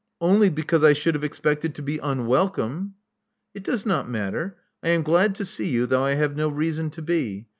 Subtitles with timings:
[0.19, 2.95] Only because I should have expected to be unwelcome."
[3.53, 4.57] It does not matter.
[4.81, 7.45] I am glad to see you, though I have no reason to be.